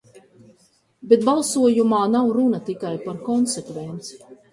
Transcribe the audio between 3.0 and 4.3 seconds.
par konsekvenci.